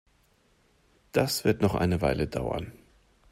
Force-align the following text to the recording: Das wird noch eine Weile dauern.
Das 1.11 1.43
wird 1.45 1.61
noch 1.61 1.75
eine 1.75 2.01
Weile 2.01 2.25
dauern. 2.27 2.71